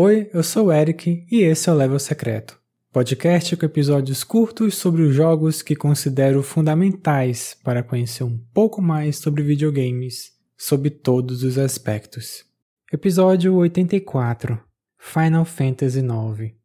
Oi, 0.00 0.30
eu 0.32 0.42
sou 0.42 0.66
o 0.66 0.72
Eric 0.72 1.26
e 1.30 1.40
esse 1.40 1.68
é 1.68 1.72
o 1.72 1.74
Level 1.74 1.98
Secreto, 1.98 2.56
podcast 2.92 3.56
com 3.56 3.66
episódios 3.66 4.22
curtos 4.22 4.76
sobre 4.76 5.02
os 5.02 5.14
jogos 5.14 5.60
que 5.60 5.74
considero 5.74 6.42
fundamentais 6.42 7.56
para 7.64 7.82
conhecer 7.82 8.22
um 8.22 8.38
pouco 8.54 8.80
mais 8.80 9.16
sobre 9.16 9.42
videogames, 9.42 10.32
sob 10.56 10.90
todos 10.90 11.42
os 11.42 11.58
aspectos. 11.58 12.44
Episódio 12.92 13.54
84 13.56 14.60
Final 14.98 15.44
Fantasy 15.44 16.00
IX 16.00 16.57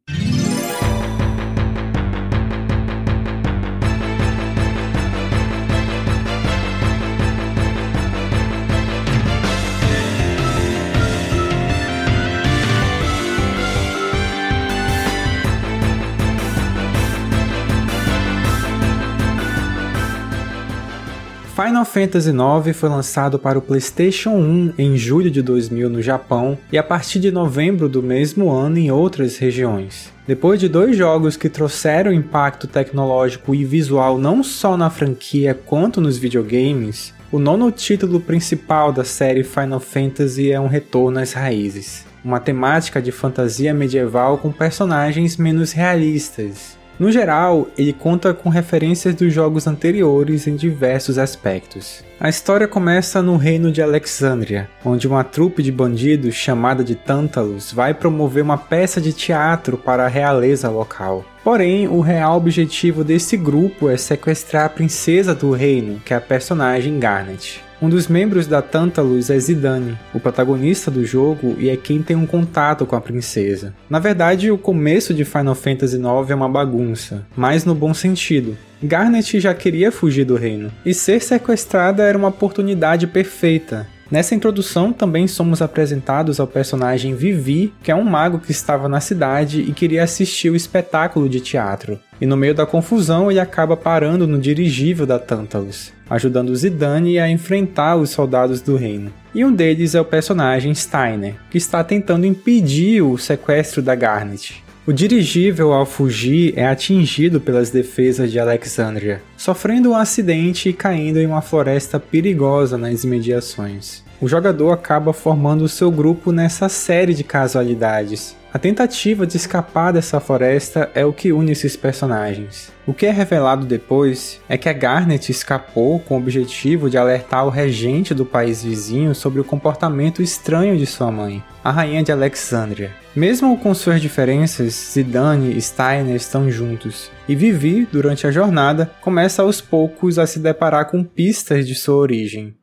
Final 21.54 21.84
Fantasy 21.84 22.30
IX 22.30 22.76
foi 22.76 22.88
lançado 22.88 23.38
para 23.38 23.56
o 23.56 23.62
PlayStation 23.62 24.30
1 24.30 24.74
em 24.76 24.96
julho 24.96 25.30
de 25.30 25.40
2000 25.40 25.88
no 25.88 26.02
Japão 26.02 26.58
e 26.72 26.76
a 26.76 26.82
partir 26.82 27.20
de 27.20 27.30
novembro 27.30 27.88
do 27.88 28.02
mesmo 28.02 28.50
ano 28.50 28.76
em 28.76 28.90
outras 28.90 29.38
regiões. 29.38 30.12
Depois 30.26 30.58
de 30.58 30.68
dois 30.68 30.96
jogos 30.96 31.36
que 31.36 31.48
trouxeram 31.48 32.12
impacto 32.12 32.66
tecnológico 32.66 33.54
e 33.54 33.64
visual 33.64 34.18
não 34.18 34.42
só 34.42 34.76
na 34.76 34.90
franquia 34.90 35.54
quanto 35.54 36.00
nos 36.00 36.18
videogames, 36.18 37.14
o 37.30 37.38
nono 37.38 37.70
título 37.70 38.18
principal 38.18 38.92
da 38.92 39.04
série 39.04 39.44
Final 39.44 39.78
Fantasy 39.78 40.50
é 40.50 40.58
um 40.58 40.66
retorno 40.66 41.20
às 41.20 41.34
raízes. 41.34 42.04
Uma 42.24 42.40
temática 42.40 43.00
de 43.00 43.12
fantasia 43.12 43.72
medieval 43.72 44.38
com 44.38 44.50
personagens 44.50 45.36
menos 45.36 45.70
realistas, 45.70 46.76
no 46.98 47.10
geral, 47.10 47.68
ele 47.76 47.92
conta 47.92 48.32
com 48.32 48.48
referências 48.48 49.14
dos 49.14 49.32
jogos 49.32 49.66
anteriores 49.66 50.46
em 50.46 50.54
diversos 50.54 51.18
aspectos. 51.18 52.04
A 52.20 52.28
história 52.28 52.68
começa 52.68 53.20
no 53.20 53.36
reino 53.36 53.72
de 53.72 53.82
Alexandria, 53.82 54.68
onde 54.84 55.08
uma 55.08 55.24
trupe 55.24 55.62
de 55.62 55.72
bandidos 55.72 56.34
chamada 56.34 56.84
de 56.84 56.94
Tantalus 56.94 57.72
vai 57.72 57.92
promover 57.92 58.42
uma 58.42 58.56
peça 58.56 59.00
de 59.00 59.12
teatro 59.12 59.76
para 59.76 60.04
a 60.04 60.08
realeza 60.08 60.68
local. 60.68 61.24
Porém, 61.44 61.86
o 61.86 62.00
real 62.00 62.38
objetivo 62.38 63.04
desse 63.04 63.36
grupo 63.36 63.90
é 63.90 63.98
sequestrar 63.98 64.64
a 64.64 64.68
princesa 64.70 65.34
do 65.34 65.50
reino, 65.50 66.00
que 66.02 66.14
é 66.14 66.16
a 66.16 66.20
personagem 66.20 66.98
Garnet. 66.98 67.62
Um 67.82 67.88
dos 67.90 68.08
membros 68.08 68.46
da 68.46 68.62
Tantalus 68.62 69.28
é 69.28 69.38
Zidane, 69.38 69.98
o 70.14 70.18
protagonista 70.18 70.90
do 70.90 71.04
jogo 71.04 71.54
e 71.58 71.68
é 71.68 71.76
quem 71.76 72.02
tem 72.02 72.16
um 72.16 72.24
contato 72.24 72.86
com 72.86 72.96
a 72.96 73.00
princesa. 73.00 73.74
Na 73.90 73.98
verdade, 73.98 74.50
o 74.50 74.56
começo 74.56 75.12
de 75.12 75.22
Final 75.22 75.54
Fantasy 75.54 75.96
IX 75.96 76.30
é 76.30 76.34
uma 76.34 76.48
bagunça, 76.48 77.26
mas 77.36 77.66
no 77.66 77.74
bom 77.74 77.92
sentido. 77.92 78.56
Garnet 78.82 79.38
já 79.38 79.52
queria 79.52 79.92
fugir 79.92 80.24
do 80.24 80.36
reino, 80.36 80.72
e 80.84 80.94
ser 80.94 81.20
sequestrada 81.20 82.02
era 82.02 82.16
uma 82.16 82.28
oportunidade 82.28 83.06
perfeita, 83.06 83.86
Nessa 84.14 84.32
introdução 84.32 84.92
também 84.92 85.26
somos 85.26 85.60
apresentados 85.60 86.38
ao 86.38 86.46
personagem 86.46 87.16
Vivi, 87.16 87.74
que 87.82 87.90
é 87.90 87.96
um 87.96 88.04
mago 88.04 88.38
que 88.38 88.52
estava 88.52 88.88
na 88.88 89.00
cidade 89.00 89.62
e 89.62 89.72
queria 89.72 90.04
assistir 90.04 90.50
o 90.50 90.54
espetáculo 90.54 91.28
de 91.28 91.40
teatro. 91.40 91.98
E 92.20 92.24
no 92.24 92.36
meio 92.36 92.54
da 92.54 92.64
confusão 92.64 93.28
ele 93.28 93.40
acaba 93.40 93.76
parando 93.76 94.24
no 94.24 94.38
dirigível 94.38 95.04
da 95.04 95.18
Tantalus, 95.18 95.92
ajudando 96.08 96.54
Zidane 96.54 97.18
a 97.18 97.28
enfrentar 97.28 97.96
os 97.96 98.10
soldados 98.10 98.60
do 98.60 98.76
reino. 98.76 99.12
E 99.34 99.44
um 99.44 99.52
deles 99.52 99.96
é 99.96 100.00
o 100.00 100.04
personagem 100.04 100.72
Steiner, 100.76 101.34
que 101.50 101.58
está 101.58 101.82
tentando 101.82 102.24
impedir 102.24 103.02
o 103.02 103.18
sequestro 103.18 103.82
da 103.82 103.96
Garnet. 103.96 104.63
O 104.86 104.92
dirigível, 104.92 105.72
ao 105.72 105.86
fugir, 105.86 106.52
é 106.58 106.66
atingido 106.66 107.40
pelas 107.40 107.70
defesas 107.70 108.30
de 108.30 108.38
Alexandria, 108.38 109.22
sofrendo 109.34 109.92
um 109.92 109.96
acidente 109.96 110.68
e 110.68 110.74
caindo 110.74 111.18
em 111.18 111.26
uma 111.26 111.40
floresta 111.40 111.98
perigosa 111.98 112.76
nas 112.76 113.02
imediações. 113.02 114.04
O 114.20 114.28
jogador 114.28 114.72
acaba 114.72 115.14
formando 115.14 115.66
seu 115.70 115.90
grupo 115.90 116.32
nessa 116.32 116.68
série 116.68 117.14
de 117.14 117.24
casualidades, 117.24 118.36
a 118.54 118.58
tentativa 118.60 119.26
de 119.26 119.36
escapar 119.36 119.92
dessa 119.92 120.20
floresta 120.20 120.88
é 120.94 121.04
o 121.04 121.12
que 121.12 121.32
une 121.32 121.50
esses 121.50 121.74
personagens. 121.74 122.72
O 122.86 122.94
que 122.94 123.04
é 123.04 123.10
revelado 123.10 123.66
depois 123.66 124.40
é 124.48 124.56
que 124.56 124.68
a 124.68 124.72
Garnet 124.72 125.28
escapou 125.28 125.98
com 125.98 126.14
o 126.14 126.18
objetivo 126.18 126.88
de 126.88 126.96
alertar 126.96 127.44
o 127.44 127.50
regente 127.50 128.14
do 128.14 128.24
país 128.24 128.62
vizinho 128.62 129.12
sobre 129.12 129.40
o 129.40 129.44
comportamento 129.44 130.22
estranho 130.22 130.78
de 130.78 130.86
sua 130.86 131.10
mãe, 131.10 131.42
a 131.64 131.72
rainha 131.72 132.04
de 132.04 132.12
Alexandria. 132.12 132.92
Mesmo 133.16 133.58
com 133.58 133.74
suas 133.74 134.00
diferenças, 134.00 134.92
Zidane 134.92 135.56
e 135.56 135.60
Steiner 135.60 136.14
estão 136.14 136.48
juntos, 136.48 137.10
e 137.28 137.34
Vivi, 137.34 137.88
durante 137.90 138.24
a 138.24 138.30
jornada, 138.30 138.88
começa 139.00 139.42
aos 139.42 139.60
poucos 139.60 140.16
a 140.16 140.28
se 140.28 140.38
deparar 140.38 140.88
com 140.88 141.02
pistas 141.02 141.66
de 141.66 141.74
sua 141.74 141.96
origem. 141.96 142.54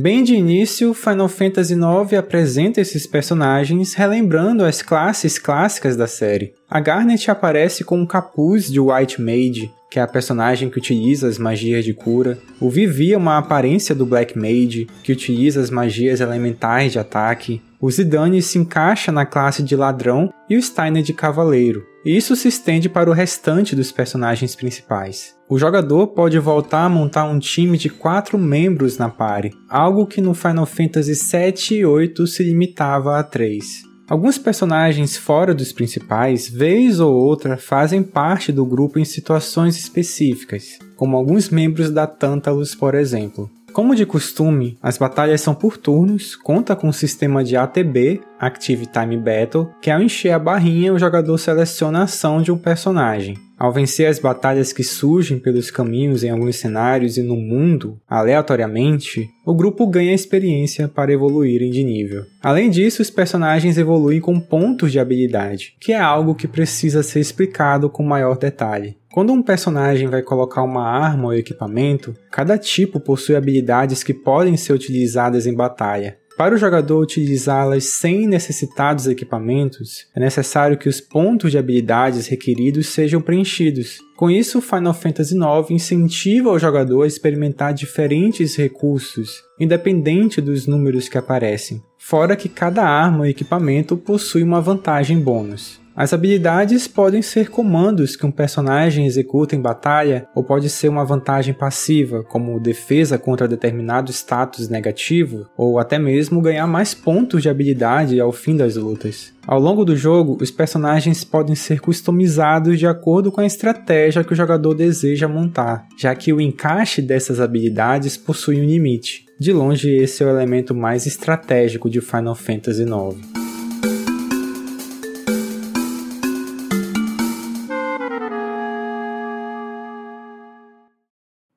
Bem 0.00 0.22
de 0.22 0.32
início, 0.32 0.94
Final 0.94 1.28
Fantasy 1.28 1.74
IX 1.74 2.12
apresenta 2.16 2.80
esses 2.80 3.04
personagens 3.04 3.94
relembrando 3.94 4.64
as 4.64 4.80
classes 4.80 5.40
clássicas 5.40 5.96
da 5.96 6.06
série. 6.06 6.54
A 6.70 6.78
Garnet 6.78 7.28
aparece 7.28 7.82
com 7.82 7.98
um 7.98 8.06
capuz 8.06 8.70
de 8.70 8.78
White 8.78 9.20
Mage, 9.20 9.72
que 9.90 9.98
é 9.98 10.02
a 10.02 10.06
personagem 10.06 10.70
que 10.70 10.78
utiliza 10.78 11.26
as 11.26 11.36
magias 11.36 11.84
de 11.84 11.92
cura. 11.92 12.38
O 12.60 12.70
Vivi 12.70 13.12
é 13.12 13.16
uma 13.16 13.38
aparência 13.38 13.92
do 13.92 14.06
Black 14.06 14.38
Mage, 14.38 14.86
que 15.02 15.10
utiliza 15.10 15.60
as 15.60 15.68
magias 15.68 16.20
elementais 16.20 16.92
de 16.92 17.00
ataque. 17.00 17.60
O 17.80 17.90
Zidane 17.90 18.40
se 18.40 18.56
encaixa 18.56 19.10
na 19.10 19.26
classe 19.26 19.64
de 19.64 19.74
ladrão 19.74 20.32
e 20.48 20.56
o 20.56 20.62
Steiner 20.62 21.02
de 21.02 21.12
cavaleiro. 21.12 21.84
E 22.08 22.16
isso 22.16 22.34
se 22.34 22.48
estende 22.48 22.88
para 22.88 23.10
o 23.10 23.12
restante 23.12 23.76
dos 23.76 23.92
personagens 23.92 24.56
principais. 24.56 25.36
O 25.46 25.58
jogador 25.58 26.06
pode 26.06 26.38
voltar 26.38 26.86
a 26.86 26.88
montar 26.88 27.24
um 27.24 27.38
time 27.38 27.76
de 27.76 27.90
quatro 27.90 28.38
membros 28.38 28.96
na 28.96 29.10
party, 29.10 29.50
algo 29.68 30.06
que 30.06 30.22
no 30.22 30.32
Final 30.32 30.64
Fantasy 30.64 31.12
VII 31.12 31.80
e 31.80 31.84
VIII 31.84 32.26
se 32.26 32.42
limitava 32.42 33.18
a 33.18 33.22
três. 33.22 33.82
Alguns 34.08 34.38
personagens 34.38 35.18
fora 35.18 35.54
dos 35.54 35.70
principais, 35.70 36.48
vez 36.48 36.98
ou 36.98 37.14
outra, 37.14 37.58
fazem 37.58 38.02
parte 38.02 38.50
do 38.50 38.64
grupo 38.64 38.98
em 38.98 39.04
situações 39.04 39.78
específicas, 39.78 40.78
como 40.96 41.14
alguns 41.14 41.50
membros 41.50 41.90
da 41.90 42.06
Tantalus, 42.06 42.74
por 42.74 42.94
exemplo. 42.94 43.50
Como 43.78 43.94
de 43.94 44.04
costume, 44.04 44.76
as 44.82 44.98
batalhas 44.98 45.40
são 45.40 45.54
por 45.54 45.76
turnos, 45.76 46.34
conta 46.34 46.74
com 46.74 46.88
um 46.88 46.92
sistema 46.92 47.44
de 47.44 47.56
ATB, 47.56 48.20
Active 48.36 48.86
Time 48.86 49.16
Battle, 49.16 49.70
que 49.80 49.88
ao 49.88 50.02
encher 50.02 50.32
a 50.32 50.38
barrinha 50.40 50.92
o 50.92 50.98
jogador 50.98 51.38
seleciona 51.38 52.00
a 52.00 52.02
ação 52.02 52.42
de 52.42 52.50
um 52.50 52.58
personagem. 52.58 53.38
Ao 53.58 53.72
vencer 53.72 54.06
as 54.06 54.20
batalhas 54.20 54.72
que 54.72 54.84
surgem 54.84 55.36
pelos 55.36 55.68
caminhos 55.68 56.22
em 56.22 56.30
alguns 56.30 56.56
cenários 56.56 57.16
e 57.16 57.22
no 57.22 57.34
mundo, 57.34 57.98
aleatoriamente, 58.08 59.28
o 59.44 59.52
grupo 59.52 59.84
ganha 59.88 60.14
experiência 60.14 60.86
para 60.86 61.12
evoluírem 61.12 61.68
de 61.68 61.82
nível. 61.82 62.24
Além 62.40 62.70
disso, 62.70 63.02
os 63.02 63.10
personagens 63.10 63.76
evoluem 63.76 64.20
com 64.20 64.38
pontos 64.38 64.92
de 64.92 65.00
habilidade, 65.00 65.74
que 65.80 65.92
é 65.92 65.98
algo 65.98 66.36
que 66.36 66.46
precisa 66.46 67.02
ser 67.02 67.18
explicado 67.18 67.90
com 67.90 68.04
maior 68.04 68.38
detalhe. 68.38 68.96
Quando 69.12 69.32
um 69.32 69.42
personagem 69.42 70.06
vai 70.06 70.22
colocar 70.22 70.62
uma 70.62 70.86
arma 70.88 71.24
ou 71.24 71.34
equipamento, 71.34 72.14
cada 72.30 72.56
tipo 72.56 73.00
possui 73.00 73.34
habilidades 73.34 74.04
que 74.04 74.14
podem 74.14 74.56
ser 74.56 74.72
utilizadas 74.72 75.48
em 75.48 75.54
batalha. 75.54 76.16
Para 76.38 76.54
o 76.54 76.58
jogador 76.58 77.02
utilizá-las 77.02 77.86
sem 77.86 78.28
necessitar 78.28 78.94
dos 78.94 79.08
equipamentos, 79.08 80.06
é 80.14 80.20
necessário 80.20 80.78
que 80.78 80.88
os 80.88 81.00
pontos 81.00 81.50
de 81.50 81.58
habilidades 81.58 82.28
requeridos 82.28 82.86
sejam 82.90 83.20
preenchidos. 83.20 83.98
Com 84.16 84.30
isso, 84.30 84.60
Final 84.60 84.94
Fantasy 84.94 85.34
IX 85.34 85.70
incentiva 85.72 86.50
o 86.50 86.58
jogador 86.58 87.02
a 87.02 87.08
experimentar 87.08 87.74
diferentes 87.74 88.54
recursos, 88.54 89.42
independente 89.58 90.40
dos 90.40 90.64
números 90.68 91.08
que 91.08 91.18
aparecem, 91.18 91.82
fora 91.98 92.36
que 92.36 92.48
cada 92.48 92.84
arma 92.84 93.18
ou 93.18 93.26
equipamento 93.26 93.96
possui 93.96 94.44
uma 94.44 94.60
vantagem 94.60 95.18
bônus. 95.18 95.80
As 95.98 96.12
habilidades 96.12 96.86
podem 96.86 97.20
ser 97.20 97.50
comandos 97.50 98.14
que 98.14 98.24
um 98.24 98.30
personagem 98.30 99.04
executa 99.04 99.56
em 99.56 99.60
batalha, 99.60 100.28
ou 100.32 100.44
pode 100.44 100.70
ser 100.70 100.88
uma 100.88 101.04
vantagem 101.04 101.52
passiva, 101.52 102.22
como 102.22 102.60
defesa 102.60 103.18
contra 103.18 103.48
determinado 103.48 104.12
status 104.12 104.68
negativo, 104.68 105.48
ou 105.56 105.76
até 105.76 105.98
mesmo 105.98 106.40
ganhar 106.40 106.68
mais 106.68 106.94
pontos 106.94 107.42
de 107.42 107.48
habilidade 107.48 108.20
ao 108.20 108.30
fim 108.30 108.56
das 108.56 108.76
lutas. 108.76 109.32
Ao 109.44 109.58
longo 109.58 109.84
do 109.84 109.96
jogo, 109.96 110.38
os 110.40 110.52
personagens 110.52 111.24
podem 111.24 111.56
ser 111.56 111.80
customizados 111.80 112.78
de 112.78 112.86
acordo 112.86 113.32
com 113.32 113.40
a 113.40 113.46
estratégia 113.46 114.22
que 114.22 114.32
o 114.32 114.36
jogador 114.36 114.74
deseja 114.74 115.26
montar, 115.26 115.84
já 115.98 116.14
que 116.14 116.32
o 116.32 116.40
encaixe 116.40 117.02
dessas 117.02 117.40
habilidades 117.40 118.16
possui 118.16 118.60
um 118.60 118.64
limite. 118.64 119.26
De 119.36 119.52
longe, 119.52 119.90
esse 119.90 120.22
é 120.22 120.26
o 120.26 120.30
elemento 120.30 120.76
mais 120.76 121.06
estratégico 121.06 121.90
de 121.90 122.00
Final 122.00 122.36
Fantasy 122.36 122.84
IX. 122.84 123.37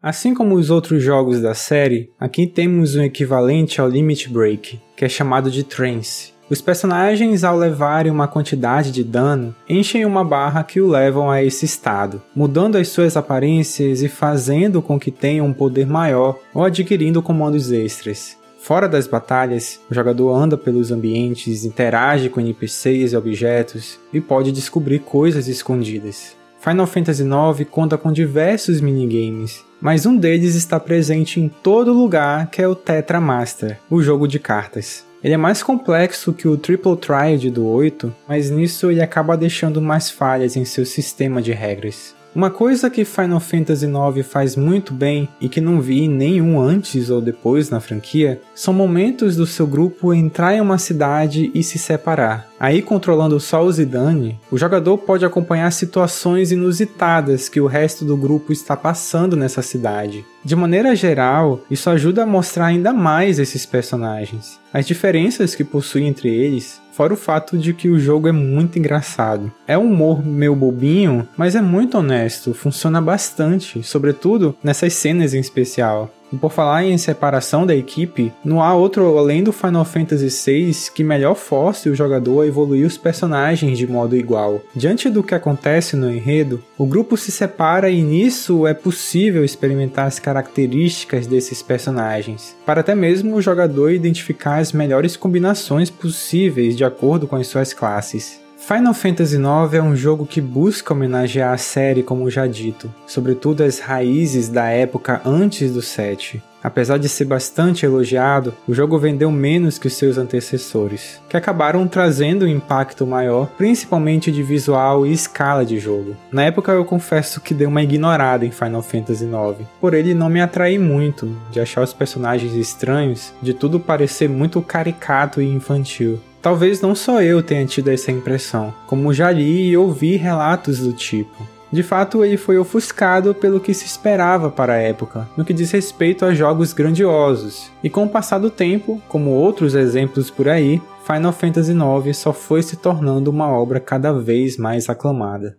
Assim 0.04 0.34
como 0.34 0.56
os 0.56 0.72
outros 0.72 1.04
jogos 1.04 1.40
da 1.42 1.54
série, 1.54 2.10
aqui 2.20 2.48
temos 2.48 2.96
um 2.96 3.04
equivalente 3.04 3.80
ao 3.80 3.88
Limit 3.88 4.30
Break, 4.30 4.80
que 4.98 5.06
é 5.06 5.08
chamado 5.08 5.52
de 5.52 5.64
Trance. 5.64 6.34
Os 6.50 6.60
personagens, 6.60 7.44
ao 7.44 7.56
levarem 7.56 8.12
uma 8.12 8.28
quantidade 8.28 8.92
de 8.92 9.04
dano, 9.04 9.56
enchem 9.70 10.04
uma 10.04 10.24
barra 10.24 10.64
que 10.64 10.82
o 10.82 10.90
levam 10.90 11.30
a 11.30 11.44
esse 11.44 11.66
estado, 11.66 12.20
mudando 12.36 12.78
as 12.78 12.88
suas 12.88 13.16
aparências 13.16 14.02
e 14.02 14.10
fazendo 14.10 14.82
com 14.82 15.00
que 15.00 15.12
tenham 15.12 15.46
um 15.46 15.54
poder 15.54 15.86
maior 15.86 16.40
ou 16.52 16.66
adquirindo 16.66 17.22
comandos 17.22 17.72
extras. 17.72 18.36
Fora 18.60 18.90
das 18.90 19.06
batalhas, 19.06 19.80
o 19.88 19.94
jogador 19.94 20.34
anda 20.34 20.58
pelos 20.58 20.92
ambientes, 20.92 21.64
interage 21.64 22.28
com 22.28 22.42
NPCs 22.42 23.14
e 23.14 23.16
objetos 23.16 24.00
e 24.12 24.20
pode 24.20 24.52
descobrir 24.52 24.98
coisas 24.98 25.48
escondidas. 25.48 26.36
Final 26.60 26.88
Fantasy 26.88 27.24
IX 27.24 27.70
conta 27.70 28.00
com 28.00 28.12
diversos 28.12 28.82
minigames, 28.82 29.64
mas 29.82 30.06
um 30.06 30.16
deles 30.16 30.56
está 30.56 30.80
presente 30.80 31.40
em 31.40 31.50
todo 31.50 31.92
lugar, 31.92 32.52
que 32.52 32.62
é 32.62 32.68
o 32.68 32.76
Tetra 32.76 33.20
Master, 33.20 33.80
o 33.90 34.02
jogo 34.02 34.28
de 34.28 34.38
cartas. 34.38 35.04
Ele 35.24 35.34
é 35.34 35.38
mais 35.38 35.62
complexo 35.62 36.34
que 36.34 36.48
o 36.48 36.58
Triple 36.58 36.96
Triad 36.98 37.50
do 37.50 37.66
8, 37.66 38.14
mas 38.28 38.50
nisso 38.50 38.90
ele 38.90 39.02
acaba 39.02 39.38
deixando 39.38 39.82
mais 39.82 40.10
falhas 40.10 40.56
em 40.56 40.66
seu 40.66 40.86
sistema 40.86 41.42
de 41.42 41.52
regras. 41.52 42.16
Uma 42.34 42.50
coisa 42.50 42.90
que 42.90 43.04
Final 43.04 43.42
Fantasy 43.42 43.86
IX 43.86 44.26
faz 44.26 44.56
muito 44.56 44.94
bem 44.94 45.28
e 45.42 45.50
que 45.50 45.60
não 45.60 45.82
vi 45.82 46.08
nenhum 46.08 46.62
antes 46.62 47.10
ou 47.10 47.20
depois 47.20 47.70
na 47.70 47.82
franquia 47.82 48.40
são 48.56 48.74
momentos 48.74 49.36
do 49.36 49.46
seu 49.46 49.68
grupo 49.68 50.14
entrar 50.14 50.56
em 50.56 50.62
uma 50.62 50.78
cidade 50.78 51.52
e 51.54 51.62
se 51.62 51.78
separar. 51.78 52.50
Aí, 52.58 52.82
controlando 52.82 53.38
só 53.38 53.62
o 53.62 53.72
Zidane, 53.72 54.40
o 54.50 54.58
jogador 54.58 54.98
pode 55.00 55.26
acompanhar 55.26 55.72
situações 55.72 56.54
inusitadas 56.54 57.50
que 57.50 57.60
o 57.60 57.68
resto 57.68 58.06
do 58.06 58.16
grupo 58.16 58.54
está 58.54 58.78
passando 58.78 59.36
nessa 59.36 59.62
cidade. 59.62 60.24
De 60.44 60.56
maneira 60.56 60.96
geral, 60.96 61.62
isso 61.70 61.90
ajuda 61.90 62.24
a 62.24 62.26
mostrar 62.26 62.68
ainda 62.68 62.94
mais 62.94 63.40
esses 63.40 63.66
personagens, 63.66 64.60
as 64.74 64.88
diferenças 64.88 65.54
que 65.54 65.64
possuem 65.64 66.08
entre 66.08 66.30
eles, 66.30 66.81
fora 66.92 67.14
o 67.14 67.18
fato 67.18 67.58
de 67.58 67.74
que 67.74 67.90
o 67.90 68.00
jogo 68.00 68.28
é 68.28 68.32
muito 68.32 68.78
engraçado. 68.78 69.52
É 69.68 69.78
um 69.78 69.92
humor 69.92 70.26
meio 70.26 70.56
bobinho, 70.56 71.28
mas 71.38 71.56
é 71.56 71.62
muito 71.62 71.98
honesto, 71.98 72.54
funciona 72.54 73.02
bastante, 73.02 73.82
sobretudo 73.84 74.56
nessas 74.64 74.94
cenas 74.94 75.34
em 75.34 75.40
especial. 75.40 76.12
E 76.32 76.38
por 76.38 76.52
falar 76.52 76.86
em 76.86 76.98
separação 76.98 77.66
da 77.66 77.76
equipe, 77.76 78.32
não 78.44 78.62
há 78.62 78.74
outro 78.74 79.18
além 79.18 79.44
do 79.44 79.52
Final 79.52 79.84
Fantasy 79.84 80.30
VI 80.30 80.92
que 80.94 81.04
melhor 81.04 81.36
force 81.36 81.90
o 81.90 81.96
jogador 81.96 82.42
a 82.42 82.48
evoluir 82.48 82.86
os 82.86 82.98
personagens 82.98 83.78
de 83.78 83.88
modo 83.88 84.16
igual. 84.16 84.62
Diante 84.76 85.10
do 85.10 85.24
que 85.24 85.36
acontece 85.36 85.96
no 85.96 86.10
enredo, 86.10 86.64
o 86.78 86.86
grupo 86.86 87.18
se 87.18 87.32
separa 87.32 87.90
e 87.90 88.02
nisso 88.02 88.66
é 88.66 88.74
possível 88.74 89.44
experimentar 89.44 90.08
as 90.08 90.20
características 90.20 91.28
desses 91.28 91.62
personagens, 91.62 92.56
para 92.66 92.82
até 92.82 92.96
mesmo 92.96 93.36
o 93.36 93.42
jogador 93.42 93.92
identificar 93.92 94.60
as 94.60 94.72
melhores 94.72 95.18
combinações 95.18 95.90
possíveis 95.90 96.76
de 96.78 96.84
acordo 96.84 97.28
com 97.28 97.36
as 97.36 97.48
suas 97.48 97.74
classes. 97.74 98.40
Final 98.64 98.94
Fantasy 98.94 99.38
IX 99.38 99.74
é 99.74 99.82
um 99.82 99.96
jogo 99.96 100.24
que 100.24 100.40
busca 100.40 100.94
homenagear 100.94 101.52
a 101.52 101.58
série, 101.58 102.04
como 102.04 102.30
já 102.30 102.46
dito, 102.46 102.94
sobretudo 103.08 103.64
as 103.64 103.80
raízes 103.80 104.50
da 104.50 104.70
época 104.70 105.20
antes 105.26 105.74
do 105.74 105.82
7. 105.82 106.42
Apesar 106.64 107.00
de 107.00 107.10
ser 107.10 107.26
bastante 107.26 107.88
elogiado, 107.88 108.54
o 108.68 108.74
jogo 108.74 109.00
vendeu 109.00 109.32
menos 109.32 109.80
que 109.80 109.88
os 109.88 109.96
seus 109.96 110.20
antecessores, 110.20 111.20
que 111.28 111.36
acabaram 111.36 111.88
trazendo 111.88 112.46
um 112.46 112.48
impacto 112.48 113.06
maior, 113.06 113.48
principalmente 113.58 114.32
de 114.32 114.44
visual 114.44 115.08
e 115.08 115.12
escala 115.12 115.66
de 115.66 115.80
jogo. 115.80 116.16
Na 116.32 116.44
época 116.44 116.72
eu 116.72 116.86
confesso 116.86 117.42
que 117.42 117.56
dei 117.56 117.66
uma 117.66 117.82
ignorada 117.82 118.46
em 118.46 118.52
Final 118.52 118.84
Fantasy 118.84 119.26
IX, 119.26 119.68
por 119.82 119.96
ele 119.96 120.14
não 120.14 120.30
me 120.30 120.40
atrair 120.40 120.80
muito, 120.80 121.36
de 121.50 121.60
achar 121.60 121.82
os 121.82 121.94
personagens 121.94 122.54
estranhos, 122.54 123.34
de 123.42 123.56
tudo 123.56 123.80
parecer 123.80 124.30
muito 124.30 124.62
caricato 124.62 125.42
e 125.42 125.52
infantil. 125.52 126.20
Talvez 126.42 126.82
não 126.82 126.96
só 126.96 127.22
eu 127.22 127.44
tenha 127.44 127.66
tido 127.66 127.90
essa 127.90 128.12
impressão, 128.12 128.74
como 128.88 129.14
já 129.14 129.30
li 129.32 129.70
e 129.70 129.78
ouvi 129.78 130.16
relatos 130.16 130.80
do 130.80 130.92
tipo. 130.92 131.48
De 131.72 131.84
fato, 131.84 132.26
ele 132.26 132.36
foi 132.36 132.58
ofuscado 132.58 133.34
pelo 133.34 133.60
que 133.60 133.74
se 133.74 133.86
esperava 133.86 134.50
para 134.50 134.74
a 134.74 134.78
época, 134.78 135.30
no 135.38 135.46
que 135.46 135.54
diz 135.54 135.72
respeito 135.72 136.26
a 136.26 136.34
jogos 136.34 136.74
grandiosos. 136.74 137.72
E 137.82 137.90
com 137.90 138.04
o 138.04 138.10
passar 138.10 138.40
do 138.40 138.50
tempo, 138.50 139.02
como 139.08 139.30
outros 139.30 139.74
exemplos 139.74 140.30
por 140.30 140.50
aí, 140.50 140.82
Final 141.06 141.32
Fantasy 141.32 141.72
IX 141.72 142.18
só 142.18 142.34
foi 142.34 142.62
se 142.62 142.76
tornando 142.76 143.30
uma 143.30 143.48
obra 143.48 143.80
cada 143.80 144.12
vez 144.12 144.58
mais 144.58 144.90
aclamada. 144.90 145.58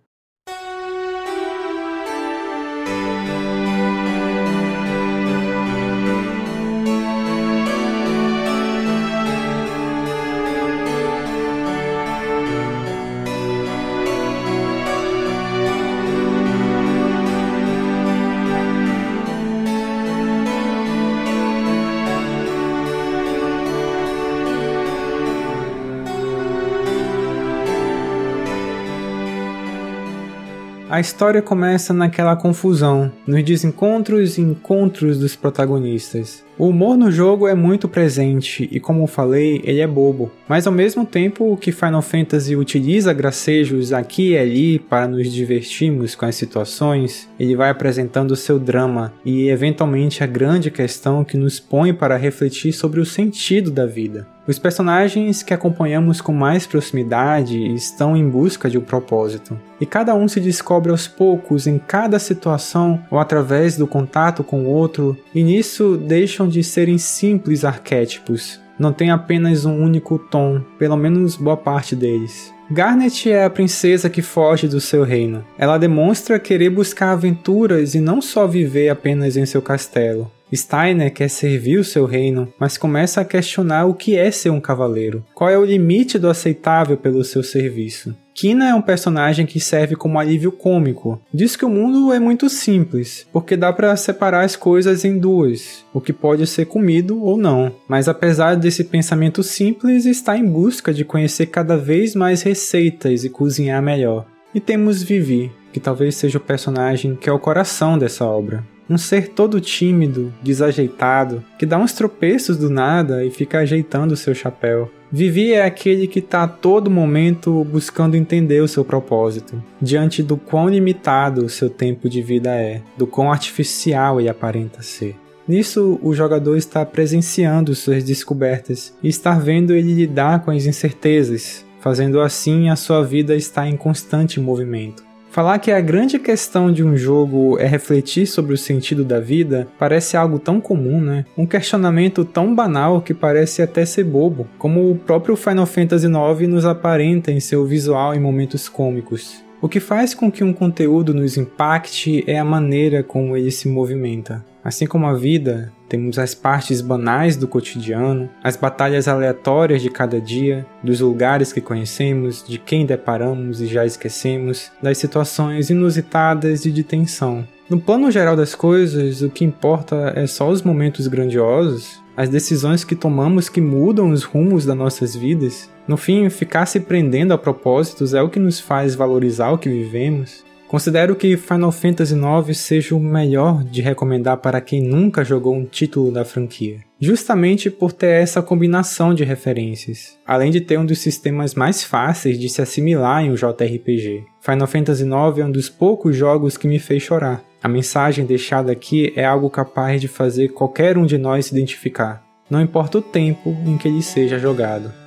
A 30.92 31.00
história 31.00 31.40
começa 31.40 31.94
naquela 31.94 32.36
confusão, 32.36 33.10
nos 33.26 33.42
desencontros 33.42 34.36
e 34.36 34.42
encontros 34.42 35.18
dos 35.18 35.34
protagonistas. 35.34 36.44
O 36.58 36.68
humor 36.68 36.98
no 36.98 37.10
jogo 37.10 37.48
é 37.48 37.54
muito 37.54 37.88
presente 37.88 38.68
e, 38.70 38.78
como 38.78 39.06
falei, 39.06 39.62
ele 39.64 39.80
é 39.80 39.86
bobo, 39.86 40.30
mas 40.46 40.66
ao 40.66 40.72
mesmo 40.72 41.04
tempo 41.06 41.56
que 41.56 41.72
Final 41.72 42.02
Fantasy 42.02 42.54
utiliza 42.54 43.12
gracejos 43.12 43.92
aqui 43.92 44.32
e 44.32 44.38
ali 44.38 44.78
para 44.78 45.08
nos 45.08 45.32
divertirmos 45.32 46.14
com 46.14 46.26
as 46.26 46.36
situações, 46.36 47.26
ele 47.40 47.56
vai 47.56 47.70
apresentando 47.70 48.36
seu 48.36 48.58
drama 48.58 49.14
e, 49.24 49.48
eventualmente, 49.48 50.22
a 50.22 50.26
grande 50.26 50.70
questão 50.70 51.24
que 51.24 51.38
nos 51.38 51.58
põe 51.58 51.94
para 51.94 52.18
refletir 52.18 52.72
sobre 52.72 53.00
o 53.00 53.06
sentido 53.06 53.70
da 53.70 53.86
vida. 53.86 54.26
Os 54.44 54.58
personagens 54.58 55.40
que 55.40 55.54
acompanhamos 55.54 56.20
com 56.20 56.32
mais 56.32 56.66
proximidade 56.66 57.56
estão 57.74 58.16
em 58.16 58.28
busca 58.28 58.68
de 58.68 58.76
um 58.76 58.80
propósito, 58.80 59.56
e 59.80 59.86
cada 59.86 60.16
um 60.16 60.26
se 60.26 60.40
descobre 60.40 60.90
aos 60.90 61.06
poucos 61.06 61.68
em 61.68 61.78
cada 61.78 62.18
situação 62.18 63.00
ou 63.08 63.20
através 63.20 63.76
do 63.76 63.86
contato 63.86 64.42
com 64.42 64.64
o 64.64 64.68
outro, 64.68 65.16
e 65.32 65.44
nisso 65.44 65.96
deixam 65.96 66.41
de 66.48 66.62
serem 66.62 66.98
simples 66.98 67.64
arquétipos. 67.64 68.60
Não 68.78 68.92
tem 68.92 69.10
apenas 69.10 69.64
um 69.64 69.76
único 69.76 70.18
tom, 70.18 70.60
pelo 70.78 70.96
menos 70.96 71.36
boa 71.36 71.56
parte 71.56 71.94
deles. 71.94 72.52
Garnet 72.70 73.30
é 73.30 73.44
a 73.44 73.50
princesa 73.50 74.08
que 74.08 74.22
foge 74.22 74.66
do 74.66 74.80
seu 74.80 75.04
reino. 75.04 75.44
Ela 75.58 75.78
demonstra 75.78 76.40
querer 76.40 76.70
buscar 76.70 77.12
aventuras 77.12 77.94
e 77.94 78.00
não 78.00 78.22
só 78.22 78.46
viver 78.46 78.88
apenas 78.88 79.36
em 79.36 79.44
seu 79.44 79.60
castelo. 79.60 80.30
Steiner 80.54 81.12
quer 81.12 81.28
servir 81.28 81.78
o 81.78 81.84
seu 81.84 82.04
reino, 82.04 82.52
mas 82.58 82.76
começa 82.76 83.20
a 83.20 83.24
questionar 83.24 83.86
o 83.86 83.94
que 83.94 84.16
é 84.16 84.30
ser 84.30 84.50
um 84.50 84.60
cavaleiro. 84.60 85.24
Qual 85.34 85.48
é 85.48 85.58
o 85.58 85.64
limite 85.64 86.18
do 86.18 86.28
aceitável 86.28 86.96
pelo 86.96 87.24
seu 87.24 87.42
serviço? 87.42 88.14
Kina 88.34 88.70
é 88.70 88.74
um 88.74 88.80
personagem 88.80 89.44
que 89.44 89.60
serve 89.60 89.94
como 89.94 90.18
alívio 90.18 90.50
cômico. 90.50 91.20
Diz 91.32 91.54
que 91.54 91.64
o 91.64 91.70
mundo 91.70 92.12
é 92.12 92.18
muito 92.18 92.48
simples, 92.48 93.26
porque 93.30 93.56
dá 93.56 93.72
para 93.72 93.94
separar 93.96 94.44
as 94.44 94.56
coisas 94.56 95.04
em 95.04 95.18
duas, 95.18 95.84
o 95.92 96.00
que 96.00 96.12
pode 96.12 96.46
ser 96.46 96.64
comido 96.64 97.22
ou 97.22 97.36
não. 97.36 97.74
Mas 97.86 98.08
apesar 98.08 98.54
desse 98.56 98.84
pensamento 98.84 99.42
simples, 99.42 100.06
está 100.06 100.36
em 100.36 100.46
busca 100.46 100.94
de 100.94 101.04
conhecer 101.04 101.46
cada 101.46 101.76
vez 101.76 102.14
mais 102.14 102.42
receitas 102.42 103.22
e 103.22 103.28
cozinhar 103.28 103.82
melhor. 103.82 104.26
E 104.54 104.60
temos 104.60 105.02
Vivi, 105.02 105.52
que 105.72 105.80
talvez 105.80 106.14
seja 106.14 106.38
o 106.38 106.42
personagem 106.42 107.16
que 107.16 107.28
é 107.28 107.32
o 107.32 107.38
coração 107.38 107.98
dessa 107.98 108.24
obra. 108.24 108.71
Um 108.92 108.98
ser 108.98 109.28
todo 109.28 109.58
tímido, 109.58 110.30
desajeitado, 110.42 111.42
que 111.58 111.64
dá 111.64 111.78
uns 111.78 111.94
tropeços 111.94 112.58
do 112.58 112.68
nada 112.68 113.24
e 113.24 113.30
fica 113.30 113.60
ajeitando 113.60 114.14
seu 114.14 114.34
chapéu. 114.34 114.90
Vivi 115.10 115.54
é 115.54 115.64
aquele 115.64 116.06
que 116.06 116.18
está 116.18 116.42
a 116.42 116.48
todo 116.48 116.90
momento 116.90 117.64
buscando 117.64 118.18
entender 118.18 118.60
o 118.60 118.68
seu 118.68 118.84
propósito, 118.84 119.62
diante 119.80 120.22
do 120.22 120.36
quão 120.36 120.68
limitado 120.68 121.42
o 121.42 121.48
seu 121.48 121.70
tempo 121.70 122.06
de 122.06 122.20
vida 122.20 122.50
é, 122.50 122.82
do 122.94 123.06
quão 123.06 123.32
artificial 123.32 124.20
ele 124.20 124.28
aparenta 124.28 124.82
ser. 124.82 125.16
Nisso, 125.48 125.98
o 126.02 126.12
jogador 126.12 126.58
está 126.58 126.84
presenciando 126.84 127.74
suas 127.74 128.04
descobertas 128.04 128.94
e 129.02 129.08
está 129.08 129.32
vendo 129.38 129.74
ele 129.74 129.94
lidar 129.94 130.44
com 130.44 130.50
as 130.50 130.66
incertezas, 130.66 131.64
fazendo 131.80 132.20
assim 132.20 132.68
a 132.68 132.76
sua 132.76 133.02
vida 133.02 133.34
estar 133.34 133.66
em 133.66 133.76
constante 133.76 134.38
movimento. 134.38 135.11
Falar 135.32 135.58
que 135.60 135.70
a 135.70 135.80
grande 135.80 136.18
questão 136.18 136.70
de 136.70 136.84
um 136.84 136.94
jogo 136.94 137.58
é 137.58 137.66
refletir 137.66 138.26
sobre 138.26 138.52
o 138.52 138.58
sentido 138.58 139.02
da 139.02 139.18
vida 139.18 139.66
parece 139.78 140.14
algo 140.14 140.38
tão 140.38 140.60
comum, 140.60 141.00
né? 141.00 141.24
Um 141.38 141.46
questionamento 141.46 142.22
tão 142.22 142.54
banal 142.54 143.00
que 143.00 143.14
parece 143.14 143.62
até 143.62 143.86
ser 143.86 144.04
bobo, 144.04 144.46
como 144.58 144.90
o 144.90 144.94
próprio 144.94 145.34
Final 145.34 145.64
Fantasy 145.64 146.06
IX 146.06 146.48
nos 146.50 146.66
aparenta 146.66 147.32
em 147.32 147.40
seu 147.40 147.64
visual 147.64 148.14
em 148.14 148.20
momentos 148.20 148.68
cômicos. 148.68 149.42
O 149.62 149.70
que 149.70 149.80
faz 149.80 150.12
com 150.12 150.30
que 150.30 150.44
um 150.44 150.52
conteúdo 150.52 151.14
nos 151.14 151.38
impacte 151.38 152.22
é 152.26 152.38
a 152.38 152.44
maneira 152.44 153.02
como 153.02 153.34
ele 153.34 153.50
se 153.50 153.68
movimenta. 153.68 154.44
Assim 154.64 154.86
como 154.86 155.06
a 155.06 155.14
vida, 155.14 155.72
temos 155.88 156.18
as 156.18 156.34
partes 156.34 156.80
banais 156.80 157.36
do 157.36 157.48
cotidiano, 157.48 158.30
as 158.42 158.56
batalhas 158.56 159.08
aleatórias 159.08 159.82
de 159.82 159.90
cada 159.90 160.20
dia, 160.20 160.64
dos 160.82 161.00
lugares 161.00 161.52
que 161.52 161.60
conhecemos, 161.60 162.44
de 162.46 162.58
quem 162.58 162.86
deparamos 162.86 163.60
e 163.60 163.66
já 163.66 163.84
esquecemos, 163.84 164.70
das 164.80 164.98
situações 164.98 165.68
inusitadas 165.68 166.64
e 166.64 166.70
de 166.70 166.84
tensão. 166.84 167.46
No 167.68 167.80
plano 167.80 168.10
geral 168.10 168.36
das 168.36 168.54
coisas, 168.54 169.22
o 169.22 169.30
que 169.30 169.44
importa 169.44 170.12
é 170.14 170.26
só 170.26 170.48
os 170.48 170.62
momentos 170.62 171.06
grandiosos, 171.08 172.02
as 172.16 172.28
decisões 172.28 172.84
que 172.84 172.94
tomamos 172.94 173.48
que 173.48 173.60
mudam 173.60 174.10
os 174.10 174.22
rumos 174.22 174.64
das 174.64 174.76
nossas 174.76 175.16
vidas. 175.16 175.70
No 175.88 175.96
fim, 175.96 176.28
ficar 176.28 176.66
se 176.66 176.78
prendendo 176.80 177.32
a 177.32 177.38
propósitos 177.38 178.14
é 178.14 178.22
o 178.22 178.28
que 178.28 178.38
nos 178.38 178.60
faz 178.60 178.94
valorizar 178.94 179.50
o 179.50 179.58
que 179.58 179.68
vivemos. 179.68 180.44
Considero 180.72 181.14
que 181.14 181.36
Final 181.36 181.70
Fantasy 181.70 182.14
IX 182.14 182.56
seja 182.56 182.96
o 182.96 182.98
melhor 182.98 183.62
de 183.62 183.82
recomendar 183.82 184.38
para 184.38 184.58
quem 184.58 184.80
nunca 184.80 185.22
jogou 185.22 185.54
um 185.54 185.66
título 185.66 186.10
da 186.10 186.24
franquia, 186.24 186.78
justamente 186.98 187.70
por 187.70 187.92
ter 187.92 188.22
essa 188.22 188.40
combinação 188.40 189.12
de 189.12 189.22
referências, 189.22 190.18
além 190.26 190.50
de 190.50 190.62
ter 190.62 190.78
um 190.78 190.86
dos 190.86 190.98
sistemas 190.98 191.54
mais 191.54 191.84
fáceis 191.84 192.38
de 192.38 192.48
se 192.48 192.62
assimilar 192.62 193.22
em 193.22 193.30
um 193.30 193.34
JRPG. 193.34 194.24
Final 194.40 194.66
Fantasy 194.66 195.04
IX 195.04 195.38
é 195.40 195.44
um 195.44 195.52
dos 195.52 195.68
poucos 195.68 196.16
jogos 196.16 196.56
que 196.56 196.66
me 196.66 196.78
fez 196.78 197.02
chorar. 197.02 197.44
A 197.62 197.68
mensagem 197.68 198.24
deixada 198.24 198.72
aqui 198.72 199.12
é 199.14 199.26
algo 199.26 199.50
capaz 199.50 200.00
de 200.00 200.08
fazer 200.08 200.54
qualquer 200.54 200.96
um 200.96 201.04
de 201.04 201.18
nós 201.18 201.44
se 201.44 201.54
identificar, 201.54 202.24
não 202.48 202.62
importa 202.62 202.96
o 202.96 203.02
tempo 203.02 203.54
em 203.66 203.76
que 203.76 203.88
ele 203.88 204.00
seja 204.00 204.38
jogado. 204.38 205.01